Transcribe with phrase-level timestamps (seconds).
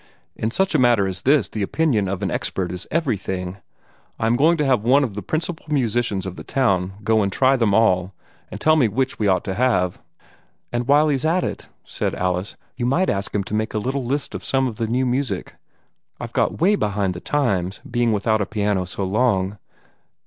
[0.35, 3.57] "In such a matter as this, the opinion of an expert is everything.
[4.17, 7.31] I am going to have one of the principal musicians of the town go and
[7.31, 8.11] try them all,
[8.49, 9.99] and tell me which we ought to have."
[10.71, 14.03] "And while he's about it," said Alice, "you might ask him to make a little
[14.03, 15.53] list of some of the new music.
[16.19, 19.59] I've got way behind the times, being without a piano so long.